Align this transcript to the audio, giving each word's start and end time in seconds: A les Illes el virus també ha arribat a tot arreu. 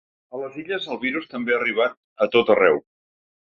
A 0.35 0.39
les 0.43 0.55
Illes 0.61 0.87
el 0.95 0.99
virus 1.03 1.27
també 1.33 1.55
ha 1.55 1.59
arribat 1.59 1.95
a 2.27 2.29
tot 2.37 2.51
arreu. 2.57 2.81